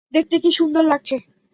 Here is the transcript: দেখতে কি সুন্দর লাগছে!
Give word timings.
দেখতে 0.13 0.35
কি 0.39 0.49
সুন্দর 0.51 0.83
লাগছে! 0.83 1.15